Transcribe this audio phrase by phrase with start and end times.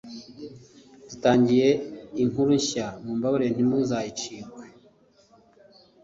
[1.09, 1.69] dutangiye
[2.23, 4.65] inkuru shya mumbabarire ntimuzayicikwe